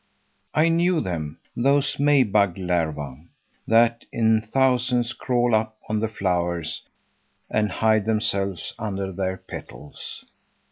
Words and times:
I 0.55 0.69
knew 0.69 0.99
them, 0.99 1.37
those 1.55 1.99
May 1.99 2.23
bug 2.23 2.55
larvæ, 2.55 3.23
that 3.67 4.03
in 4.11 4.41
thousands 4.41 5.13
crawl 5.13 5.53
up 5.53 5.77
on 5.89 5.99
the 5.99 6.07
flowers 6.07 6.81
and 7.51 7.69
hide 7.69 8.05
themselves 8.07 8.73
under 8.79 9.11
their 9.11 9.37
petals. 9.37 10.25